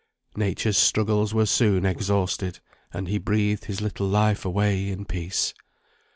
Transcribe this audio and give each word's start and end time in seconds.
Nature's 0.35 0.79
struggles 0.79 1.31
were 1.31 1.45
soon 1.45 1.85
exhausted, 1.85 2.57
and 2.91 3.07
he 3.07 3.19
breathed 3.19 3.65
his 3.65 3.81
little 3.81 4.07
life 4.07 4.43
away 4.43 4.89
in 4.89 5.05
peace. 5.05 5.53